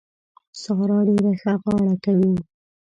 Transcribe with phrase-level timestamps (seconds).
[0.61, 2.33] سارا ډېره ښه غاړه کوي.